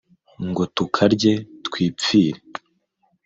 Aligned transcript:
ngo 0.47 0.63
tukarye 0.75 1.33
twipfire 1.65 2.39